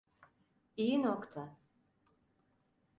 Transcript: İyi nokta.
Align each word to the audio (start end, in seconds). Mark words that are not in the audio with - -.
İyi 0.77 1.03
nokta. 1.03 1.57